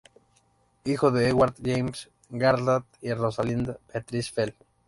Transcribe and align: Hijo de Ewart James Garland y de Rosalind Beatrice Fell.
Hijo 0.83 1.11
de 1.11 1.29
Ewart 1.29 1.57
James 1.63 2.09
Garland 2.31 2.85
y 3.01 3.09
de 3.09 3.13
Rosalind 3.13 3.77
Beatrice 3.93 4.31
Fell. 4.33 4.55